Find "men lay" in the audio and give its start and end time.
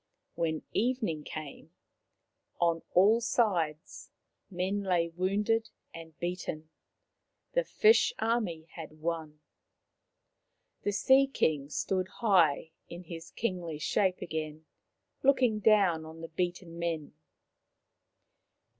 4.49-5.09